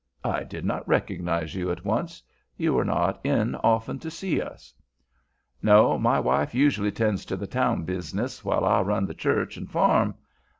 [0.25, 2.23] I did not recognize you at once.
[2.57, 4.73] You are not in often to see us."
[5.61, 9.69] "No; my wife usually 'tends to the town bizness, while I run the church and
[9.69, 10.15] farm.